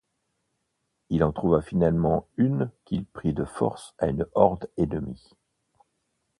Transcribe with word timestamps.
Il 1.11 1.23
en 1.23 1.31
trouva 1.31 1.61
finalement 1.61 2.27
une 2.35 2.71
qu’il 2.85 3.05
prit 3.05 3.35
de 3.35 3.45
force 3.45 3.93
à 3.99 4.07
une 4.07 4.25
horde 4.33 4.67
ennemie. 4.75 5.35